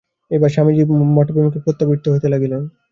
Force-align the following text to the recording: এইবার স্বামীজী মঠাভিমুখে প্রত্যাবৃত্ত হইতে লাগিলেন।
এইবার 0.31 0.49
স্বামীজী 0.49 0.83
মঠাভিমুখে 1.11 1.63
প্রত্যাবৃত্ত 1.65 2.05
হইতে 2.13 2.27
লাগিলেন। 2.29 2.61